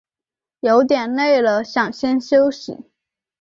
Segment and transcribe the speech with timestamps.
[0.61, 2.89] 有点累了想先休息